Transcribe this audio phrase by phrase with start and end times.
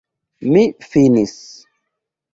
[0.53, 0.63] Mi
[0.95, 1.37] finis.